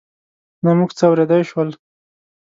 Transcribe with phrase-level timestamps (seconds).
[0.63, 1.69] نه موږ څه اورېدای شول.